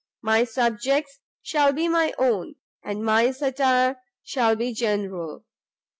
My 0.23 0.45
subjects 0.45 1.19
shall 1.43 1.73
be 1.73 1.87
my 1.87 2.11
own, 2.17 2.55
and 2.81 3.05
my 3.05 3.29
satire 3.29 4.01
shall 4.23 4.55
be 4.55 4.73
general. 4.73 5.45